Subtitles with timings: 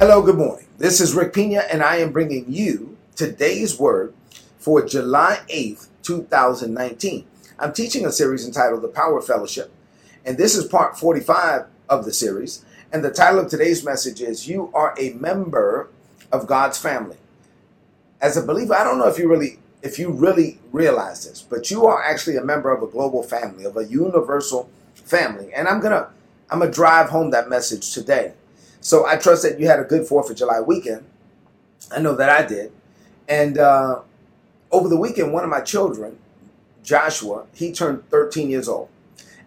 [0.00, 0.64] Hello, good morning.
[0.78, 4.14] This is Rick Pina, and I am bringing you today's word
[4.58, 7.26] for July 8th, 2019.
[7.58, 9.70] I'm teaching a series entitled The Power Fellowship,
[10.24, 12.64] and this is part 45 of the series.
[12.90, 15.90] And the title of today's message is You Are a Member
[16.32, 17.18] of God's Family.
[18.22, 21.70] As a believer, I don't know if you really if you really realize this, but
[21.70, 25.52] you are actually a member of a global family, of a universal family.
[25.52, 26.08] And I'm gonna
[26.48, 28.32] I'm gonna drive home that message today.
[28.80, 31.04] So I trust that you had a good Fourth of July weekend.
[31.94, 32.72] I know that I did.
[33.28, 34.00] And uh,
[34.70, 36.18] over the weekend, one of my children,
[36.82, 38.88] Joshua, he turned 13 years old,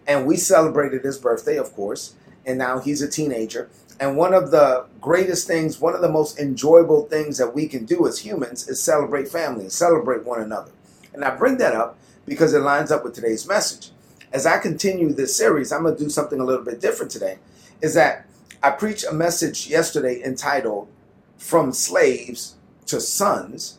[0.06, 2.14] and we celebrated his birthday, of course.
[2.46, 3.70] And now he's a teenager.
[3.98, 7.84] And one of the greatest things, one of the most enjoyable things that we can
[7.86, 10.70] do as humans is celebrate family, and celebrate one another.
[11.12, 11.96] And I bring that up
[12.26, 13.90] because it lines up with today's message.
[14.32, 17.38] As I continue this series, I'm going to do something a little bit different today.
[17.80, 18.26] Is that
[18.64, 20.88] I preached a message yesterday entitled
[21.36, 23.76] From Slaves to Sons.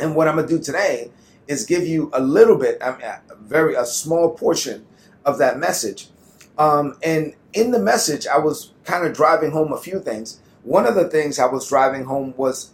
[0.00, 1.10] And what I'm going to do today
[1.48, 4.86] is give you a little bit, I mean, a very a small portion
[5.24, 6.06] of that message.
[6.56, 10.38] Um, and in the message, I was kind of driving home a few things.
[10.62, 12.70] One of the things I was driving home was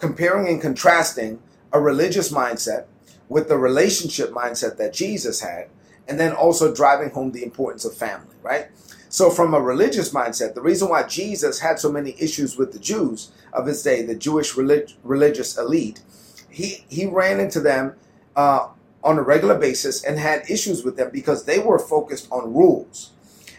[0.00, 1.40] comparing and contrasting
[1.72, 2.86] a religious mindset
[3.28, 5.68] with the relationship mindset that Jesus had,
[6.08, 8.70] and then also driving home the importance of family, right?
[9.12, 12.78] So, from a religious mindset, the reason why Jesus had so many issues with the
[12.78, 16.00] Jews of his day, the Jewish relig- religious elite,
[16.48, 17.92] he, he ran into them
[18.36, 18.68] uh,
[19.04, 23.10] on a regular basis and had issues with them because they were focused on rules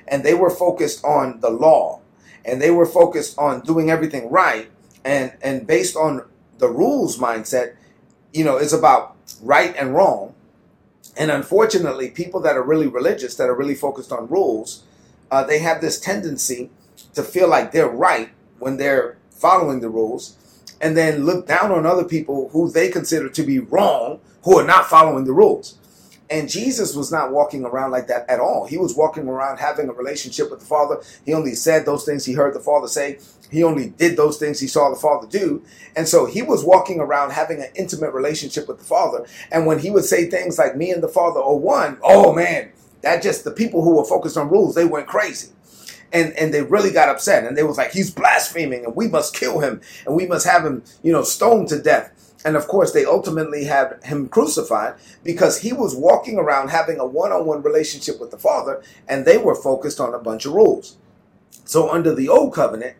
[0.07, 2.01] and they were focused on the law
[2.43, 4.71] and they were focused on doing everything right.
[5.05, 6.25] And and based on
[6.57, 7.75] the rules mindset
[8.33, 10.33] you know it's about right and wrong.
[11.15, 14.83] And unfortunately people that are really religious that are really focused on rules
[15.33, 16.69] uh, they have this tendency
[17.15, 20.37] to feel like they're right when they're following the rules
[20.79, 24.65] and then look down on other people who they consider to be wrong who are
[24.65, 25.79] not following the rules
[26.29, 28.65] and Jesus was not walking around like that at all.
[28.65, 31.01] He was walking around having a relationship with the Father.
[31.25, 33.19] He only said those things he heard the Father say.
[33.51, 35.63] He only did those things he saw the Father do.
[35.95, 39.27] And so he was walking around having an intimate relationship with the Father.
[39.51, 42.71] And when he would say things like, me and the Father are one, oh man,
[43.03, 45.51] that just the people who were focused on rules, they went crazy.
[46.11, 49.35] And, and they really got upset and they was like he's blaspheming and we must
[49.35, 52.11] kill him and we must have him you know stoned to death
[52.45, 57.05] and of course, they ultimately had him crucified because he was walking around having a
[57.05, 60.53] one on one relationship with the Father, and they were focused on a bunch of
[60.53, 60.97] rules.
[61.65, 62.97] So, under the old covenant,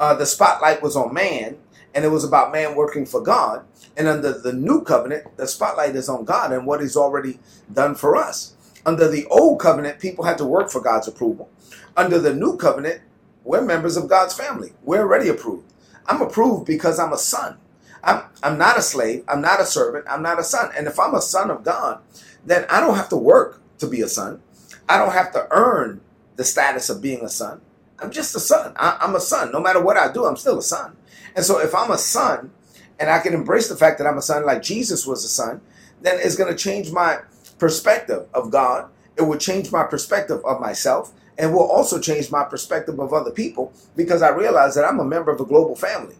[0.00, 1.58] uh, the spotlight was on man,
[1.94, 3.64] and it was about man working for God.
[3.96, 7.38] And under the new covenant, the spotlight is on God and what He's already
[7.72, 8.54] done for us.
[8.86, 11.50] Under the old covenant, people had to work for God's approval.
[11.96, 13.02] Under the new covenant,
[13.44, 14.72] we're members of God's family.
[14.82, 15.72] We're already approved.
[16.06, 17.58] I'm approved because I'm a son.
[18.02, 19.24] I'm, I'm not a slave.
[19.28, 20.06] I'm not a servant.
[20.08, 20.70] I'm not a son.
[20.76, 22.00] And if I'm a son of God,
[22.44, 24.40] then I don't have to work to be a son.
[24.88, 26.00] I don't have to earn
[26.36, 27.60] the status of being a son.
[27.98, 28.72] I'm just a son.
[28.76, 29.52] I, I'm a son.
[29.52, 30.96] No matter what I do, I'm still a son.
[31.36, 32.50] And so if I'm a son
[32.98, 35.60] and I can embrace the fact that I'm a son like Jesus was a son,
[36.00, 37.18] then it's going to change my
[37.60, 38.90] perspective of God.
[39.16, 43.30] It will change my perspective of myself and will also change my perspective of other
[43.30, 46.16] people because I realize that I'm a member of a global family.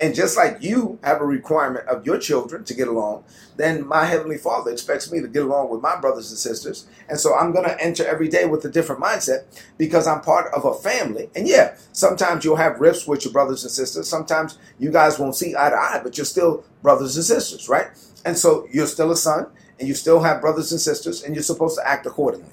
[0.00, 3.24] And just like you have a requirement of your children to get along,
[3.56, 6.88] then my Heavenly Father expects me to get along with my brothers and sisters.
[7.08, 9.44] And so I'm going to enter every day with a different mindset
[9.78, 11.30] because I'm part of a family.
[11.36, 14.08] And yeah, sometimes you'll have rifts with your brothers and sisters.
[14.08, 17.86] Sometimes you guys won't see eye to eye, but you're still brothers and sisters, right?
[18.24, 19.46] And so you're still a son
[19.78, 22.50] and you still have brothers and sisters and you're supposed to act accordingly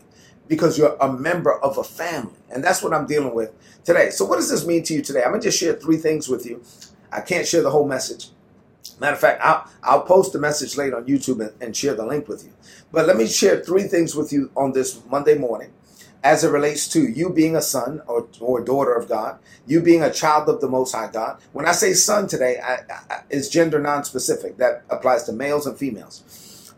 [0.48, 2.34] because you're a member of a family.
[2.50, 4.10] And that's what I'm dealing with today.
[4.10, 5.24] So, what does this mean to you today?
[5.24, 6.62] I'm going to just share three things with you
[7.12, 8.30] I can't share the whole message.
[9.00, 12.06] Matter of fact, I'll, I'll post the message later on YouTube and, and share the
[12.06, 12.52] link with you.
[12.92, 15.72] But let me share three things with you on this Monday morning
[16.24, 20.04] as it relates to you being a son or, or daughter of God, you being
[20.04, 21.42] a child of the Most High God.
[21.52, 22.80] When I say son today, I,
[23.10, 24.58] I, it's gender non-specific.
[24.58, 26.24] That applies to males and females.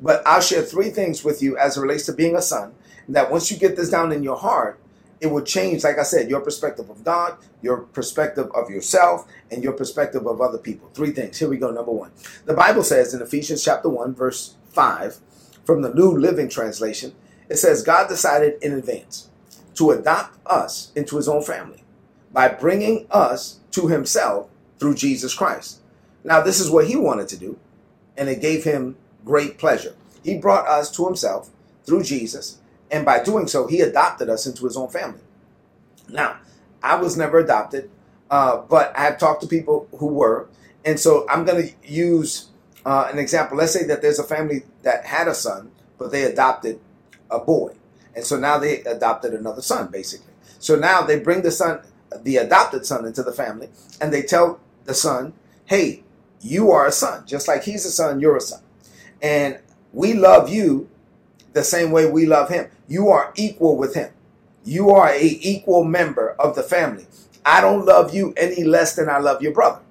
[0.03, 2.75] But I'll share three things with you as it relates to being a son.
[3.07, 4.79] That once you get this down in your heart,
[5.21, 9.63] it will change, like I said, your perspective of God, your perspective of yourself, and
[9.63, 10.89] your perspective of other people.
[10.93, 11.39] Three things.
[11.39, 11.71] Here we go.
[11.71, 12.11] Number one.
[12.45, 15.19] The Bible says in Ephesians chapter 1, verse 5,
[15.63, 17.15] from the New Living Translation,
[17.47, 19.29] it says, God decided in advance
[19.75, 21.85] to adopt us into his own family
[22.33, 25.79] by bringing us to himself through Jesus Christ.
[26.25, 27.57] Now, this is what he wanted to do,
[28.17, 29.95] and it gave him great pleasure.
[30.23, 31.49] He brought us to himself
[31.85, 32.59] through Jesus
[32.93, 35.19] and by doing so, he adopted us into his own family.
[36.09, 36.37] Now,
[36.83, 37.89] I was never adopted.
[38.29, 40.47] uh, but I have talked to people who were.
[40.85, 42.49] And so I'm going to use
[42.85, 43.57] uh, an example.
[43.57, 46.79] Let's say that there's a family that had a son, but they adopted
[47.31, 47.75] a boy.
[48.15, 50.33] And so now they adopted another son, basically.
[50.59, 51.81] So now they bring the son,
[52.21, 55.33] the adopted son, into the family, and they tell the son,
[55.65, 56.03] hey,
[56.41, 57.25] you are a son.
[57.25, 58.61] Just like he's a son, you're a son.
[59.23, 59.59] And
[59.93, 60.89] we love you
[61.53, 62.69] the same way we love him.
[62.87, 64.11] You are equal with him.
[64.65, 67.07] You are a equal member of the family.
[67.45, 69.81] I don't love you any less than I love your brother.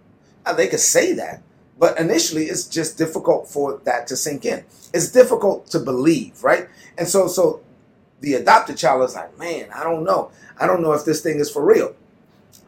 [0.44, 1.42] Now they could say that,
[1.78, 4.64] but initially it's just difficult for that to sink in.
[4.92, 6.68] It's difficult to believe, right?
[6.98, 7.62] And so so
[8.20, 10.30] the adopted child is like, man, I don't know.
[10.58, 11.94] I don't know if this thing is for real.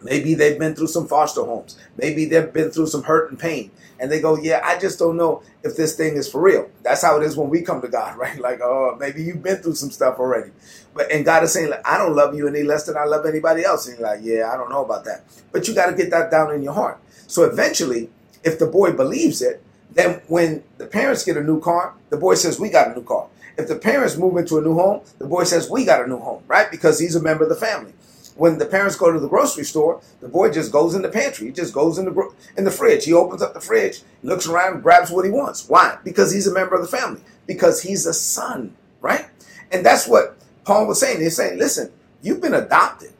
[0.05, 1.79] Maybe they've been through some foster homes.
[1.97, 3.71] Maybe they've been through some hurt and pain.
[3.99, 6.69] And they go, yeah, I just don't know if this thing is for real.
[6.83, 8.39] That's how it is when we come to God, right?
[8.39, 10.51] Like, oh, maybe you've been through some stuff already.
[10.95, 13.65] But and God is saying, I don't love you any less than I love anybody
[13.65, 13.89] else.
[13.89, 15.25] And you're like, yeah, I don't know about that.
[15.53, 17.01] But you got to get that down in your heart.
[17.27, 18.11] So eventually,
[18.45, 22.35] if the boy believes it, then when the parents get a new car, the boy
[22.35, 23.29] says, we got a new car.
[23.57, 26.19] If the parents move into a new home, the boy says, we got a new
[26.19, 26.69] home, right?
[26.71, 27.93] Because he's a member of the family
[28.37, 31.47] when the parents go to the grocery store, the boy just goes in the pantry.
[31.47, 33.05] He just goes in the gro- in the fridge.
[33.05, 35.69] He opens up the fridge, looks around, grabs what he wants.
[35.69, 35.99] Why?
[36.05, 37.21] Because he's a member of the family.
[37.47, 39.27] Because he's a son, right?
[39.71, 41.21] And that's what Paul was saying.
[41.21, 41.93] He's saying, listen,
[42.23, 43.13] you've been adopted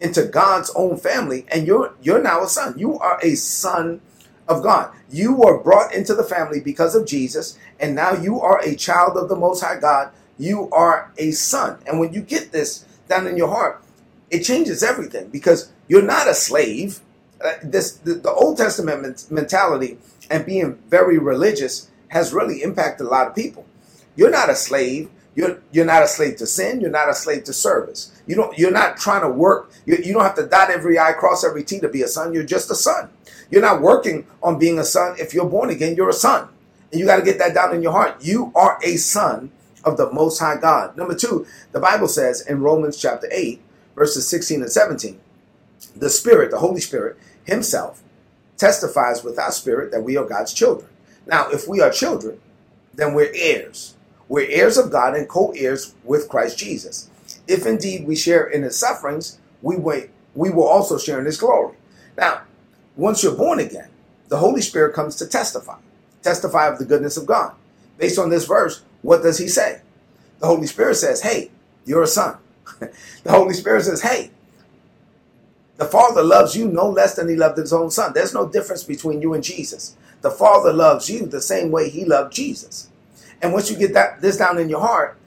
[0.00, 2.74] into God's own family, and you're you're now a son.
[2.76, 4.00] You are a son
[4.48, 4.92] of God.
[5.10, 9.16] You were brought into the family because of Jesus, and now you are a child
[9.16, 10.10] of the Most High God.
[10.38, 11.78] You are a son.
[11.86, 13.82] And when you get this down in your heart,
[14.30, 17.00] it changes everything because you're not a slave.
[17.44, 19.98] Uh, this the, the, Old Testament mentality
[20.30, 23.66] and being very religious has really impacted a lot of people.
[24.16, 25.10] You're not a slave.
[25.34, 26.80] You're you're not a slave to sin.
[26.80, 28.10] You're not a slave to service.
[28.26, 28.58] You don't.
[28.58, 29.70] You're not trying to work.
[29.84, 32.32] You, you don't have to dot every I, cross every T to be a son.
[32.32, 33.10] You're just a son.
[33.50, 35.16] You're not working on being a son.
[35.18, 36.48] If you're born again, you're a son,
[36.90, 38.16] and you got to get that down in your heart.
[38.24, 39.52] You are a son
[39.84, 40.96] of the Most High God.
[40.96, 43.62] Number two, the Bible says in Romans chapter eight
[43.96, 45.18] verses 16 and 17.
[45.96, 48.02] The Spirit, the Holy Spirit Himself,
[48.56, 50.88] testifies with our spirit that we are God's children.
[51.26, 52.40] Now, if we are children,
[52.94, 53.96] then we're heirs.
[54.28, 57.10] We're heirs of God and co heirs with Christ Jesus.
[57.48, 61.38] If indeed we share in His sufferings, we, wait, we will also share in His
[61.38, 61.76] glory.
[62.16, 62.42] Now,
[62.96, 63.88] once you're born again,
[64.28, 65.78] the Holy Spirit comes to testify,
[66.22, 67.54] testify of the goodness of God.
[67.98, 69.80] Based on this verse, what does He say?
[70.40, 71.50] The Holy Spirit says, Hey,
[71.84, 72.36] you're a son.
[73.22, 74.30] the Holy Spirit says, hey,
[75.76, 78.12] the Father loves you no less than he loved his own son.
[78.14, 79.94] There's no difference between you and Jesus.
[80.22, 82.88] The Father loves you the same way he loved Jesus.
[83.42, 85.18] And once you get that this down in your heart,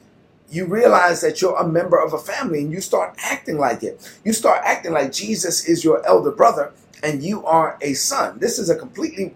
[0.50, 4.20] you realize that you're a member of a family and you start acting like it.
[4.26, 8.40] You start acting like Jesus is your elder brother and you are a son.
[8.40, 9.36] This is a completely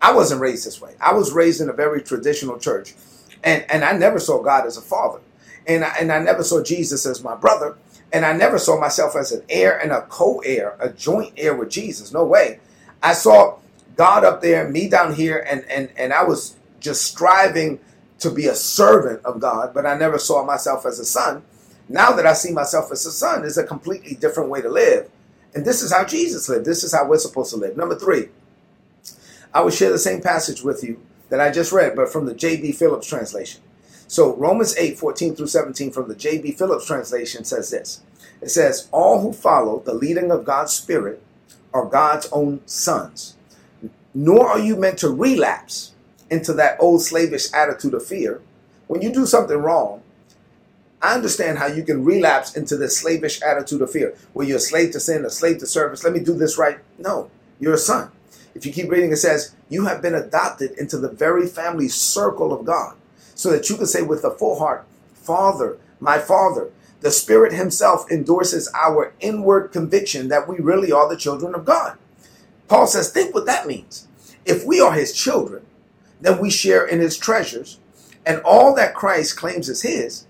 [0.00, 0.94] I wasn't raised this way.
[0.98, 2.94] I was raised in a very traditional church.
[3.44, 5.20] And and I never saw God as a father
[5.66, 7.76] and I, and I never saw Jesus as my brother,
[8.12, 11.70] and I never saw myself as an heir and a co-heir, a joint heir with
[11.70, 12.12] Jesus.
[12.12, 12.60] No way.
[13.02, 13.58] I saw
[13.96, 17.80] God up there, me down here, and and and I was just striving
[18.18, 21.42] to be a servant of God, but I never saw myself as a son.
[21.88, 25.10] Now that I see myself as a son, is a completely different way to live.
[25.54, 26.64] And this is how Jesus lived.
[26.64, 27.76] This is how we're supposed to live.
[27.76, 28.28] Number three,
[29.52, 32.34] I will share the same passage with you that I just read, but from the
[32.34, 32.72] J.B.
[32.72, 33.60] Phillips translation.
[34.10, 36.50] So Romans 8, 14 through 17 from the J.B.
[36.50, 38.02] Phillips translation says this.
[38.40, 41.22] It says, All who follow the leading of God's Spirit
[41.72, 43.36] are God's own sons.
[44.12, 45.92] Nor are you meant to relapse
[46.28, 48.40] into that old slavish attitude of fear.
[48.88, 50.02] When you do something wrong,
[51.00, 54.60] I understand how you can relapse into this slavish attitude of fear, where you're a
[54.60, 56.02] slave to sin, a slave to service.
[56.02, 56.78] Let me do this right.
[56.98, 58.10] No, you're a son.
[58.56, 62.52] If you keep reading, it says, You have been adopted into the very family circle
[62.52, 62.96] of God
[63.40, 66.70] so that you can say with a full heart, Father, my Father.
[67.00, 71.96] The Spirit Himself endorses our inward conviction that we really are the children of God.
[72.68, 74.06] Paul says, think what that means.
[74.44, 75.64] If we are His children,
[76.20, 77.78] then we share in His treasures,
[78.26, 80.26] and all that Christ claims is His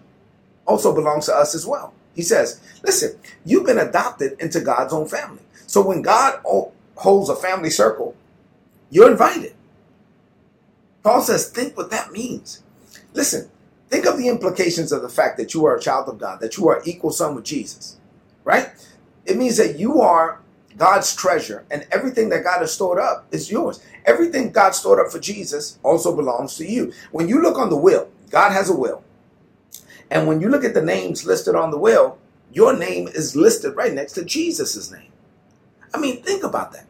[0.65, 1.93] also belongs to us as well.
[2.15, 5.43] He says, listen, you've been adopted into God's own family.
[5.67, 6.39] So when God
[6.95, 8.15] holds a family circle,
[8.89, 9.57] you're invited.
[11.03, 12.63] Paul says, think what that means.
[13.13, 13.51] Listen,
[13.89, 16.57] think of the implications of the fact that you are a child of God, that
[16.57, 17.97] you are equal son with Jesus,
[18.45, 18.71] right?
[19.27, 20.41] It means that you are
[20.77, 23.81] God's treasure, and everything that God has stored up is yours.
[24.07, 26.93] Everything God stored up for Jesus also belongs to you.
[27.11, 29.03] When you look on the will, God has a will.
[30.11, 32.19] And when you look at the names listed on the will,
[32.53, 35.13] your name is listed right next to Jesus' name.
[35.93, 36.87] I mean, think about that.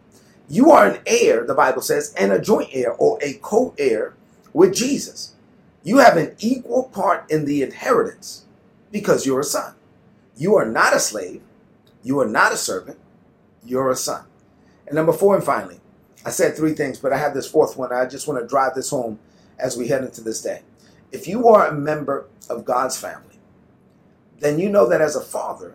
[0.49, 4.15] You are an heir, the Bible says, and a joint heir or a co heir
[4.53, 5.35] with Jesus.
[5.83, 8.45] You have an equal part in the inheritance
[8.91, 9.75] because you're a son.
[10.37, 11.43] You are not a slave.
[12.03, 12.99] You are not a servant.
[13.65, 14.25] You're a son.
[14.87, 15.81] And number four, and finally,
[16.25, 17.93] I said three things, but I have this fourth one.
[17.93, 19.19] I just want to drive this home
[19.59, 20.63] as we head into this day.
[21.13, 23.39] If you are a member of God's family,
[24.39, 25.75] then you know that as a father,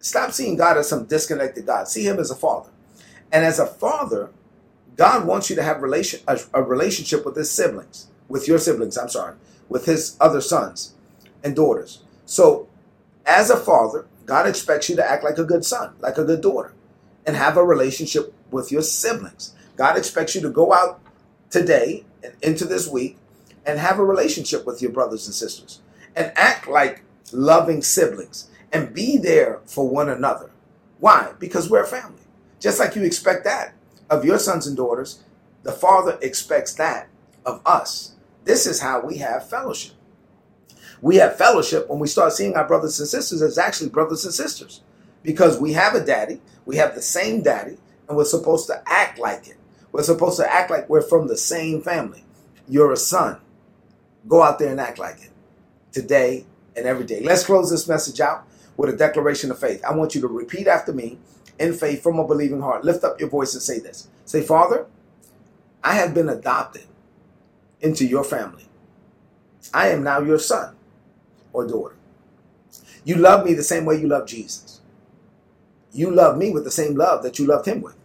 [0.00, 1.88] stop seeing God as some disconnected God.
[1.88, 2.70] See him as a father.
[3.32, 4.30] And as a father,
[4.96, 8.96] God wants you to have relation a, a relationship with his siblings, with your siblings,
[8.98, 9.34] I'm sorry,
[9.68, 10.94] with his other sons
[11.42, 12.02] and daughters.
[12.26, 12.68] So,
[13.26, 16.40] as a father, God expects you to act like a good son, like a good
[16.40, 16.72] daughter,
[17.26, 19.54] and have a relationship with your siblings.
[19.76, 21.00] God expects you to go out
[21.50, 23.16] today and into this week
[23.64, 25.80] and have a relationship with your brothers and sisters
[26.16, 30.50] and act like loving siblings and be there for one another.
[30.98, 31.32] Why?
[31.38, 32.22] Because we're a family.
[32.60, 33.74] Just like you expect that
[34.10, 35.22] of your sons and daughters,
[35.62, 37.08] the Father expects that
[37.46, 38.14] of us.
[38.48, 39.92] This is how we have fellowship.
[41.02, 44.32] We have fellowship when we start seeing our brothers and sisters as actually brothers and
[44.32, 44.80] sisters
[45.22, 47.76] because we have a daddy, we have the same daddy,
[48.08, 49.58] and we're supposed to act like it.
[49.92, 52.24] We're supposed to act like we're from the same family.
[52.66, 53.36] You're a son.
[54.26, 55.30] Go out there and act like it
[55.92, 57.20] today and every day.
[57.20, 59.84] Let's close this message out with a declaration of faith.
[59.84, 61.18] I want you to repeat after me
[61.58, 62.82] in faith from a believing heart.
[62.82, 64.08] Lift up your voice and say this.
[64.24, 64.86] Say, Father,
[65.84, 66.86] I have been adopted
[67.80, 68.64] into your family.
[69.72, 70.74] I am now your son
[71.52, 71.94] or daughter.
[73.04, 74.80] You love me the same way you love Jesus.
[75.92, 77.96] You love me with the same love that you loved him with.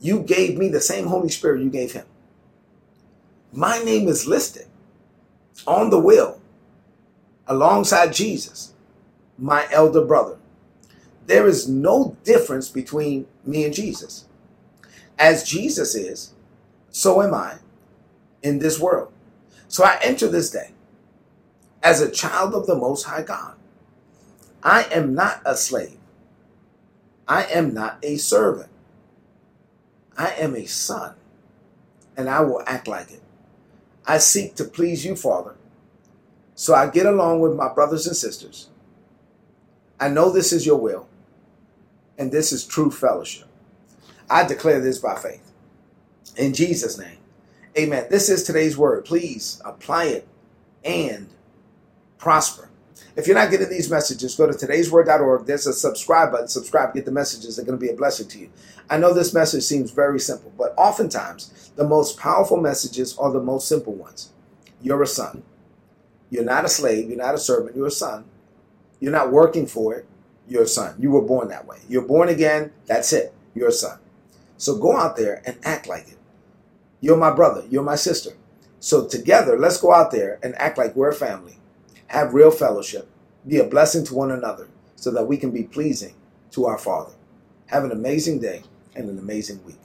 [0.00, 2.06] You gave me the same Holy Spirit you gave him.
[3.52, 4.66] My name is listed
[5.66, 6.40] on the will
[7.46, 8.72] alongside Jesus,
[9.36, 10.36] my elder brother.
[11.26, 14.24] There is no difference between me and Jesus.
[15.18, 16.32] As Jesus is,
[16.90, 17.58] so am I
[18.42, 19.12] in this world.
[19.68, 20.70] So I enter this day
[21.82, 23.54] as a child of the Most High God.
[24.62, 25.98] I am not a slave.
[27.26, 28.68] I am not a servant.
[30.18, 31.14] I am a son,
[32.16, 33.22] and I will act like it.
[34.06, 35.54] I seek to please you, Father.
[36.54, 38.68] So I get along with my brothers and sisters.
[39.98, 41.08] I know this is your will,
[42.18, 43.46] and this is true fellowship.
[44.28, 45.52] I declare this by faith.
[46.36, 47.18] In Jesus' name,
[47.78, 48.06] amen.
[48.10, 49.04] This is today's word.
[49.04, 50.28] Please apply it
[50.84, 51.28] and
[52.18, 52.70] prosper.
[53.16, 55.46] If you're not getting these messages, go to today'sword.org.
[55.46, 56.48] There's a subscribe button.
[56.48, 57.56] Subscribe, get the messages.
[57.56, 58.50] They're going to be a blessing to you.
[58.88, 63.42] I know this message seems very simple, but oftentimes the most powerful messages are the
[63.42, 64.30] most simple ones.
[64.80, 65.42] You're a son.
[66.30, 67.08] You're not a slave.
[67.08, 67.76] You're not a servant.
[67.76, 68.24] You're a son.
[69.00, 70.06] You're not working for it.
[70.48, 70.94] You're a son.
[70.98, 71.78] You were born that way.
[71.88, 72.72] You're born again.
[72.86, 73.34] That's it.
[73.54, 73.98] You're a son.
[74.56, 76.18] So go out there and act like it.
[77.00, 77.64] You're my brother.
[77.70, 78.30] You're my sister.
[78.78, 81.60] So together, let's go out there and act like we're a family
[82.10, 83.08] have real fellowship,
[83.46, 84.66] be a blessing to one another,
[84.96, 86.12] so that we can be pleasing
[86.50, 87.12] to our Father.
[87.66, 88.64] Have an amazing day
[88.96, 89.78] and an amazing week.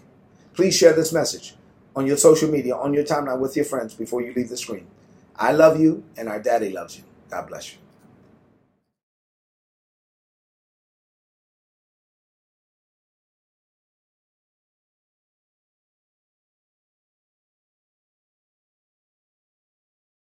[0.55, 1.53] Please share this message
[1.95, 4.87] on your social media, on your timeline with your friends before you leave the screen.
[5.35, 7.03] I love you, and our daddy loves you.
[7.29, 7.77] God bless you.